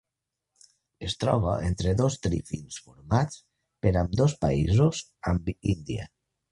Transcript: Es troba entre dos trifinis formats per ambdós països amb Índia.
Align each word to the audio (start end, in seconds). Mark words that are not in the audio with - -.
Es 1.07 1.15
troba 1.23 1.53
entre 1.67 1.93
dos 2.01 2.17
trifinis 2.25 2.81
formats 2.87 3.39
per 3.85 3.95
ambdós 4.05 4.39
països 4.49 5.07
amb 5.33 5.55
Índia. 5.79 6.15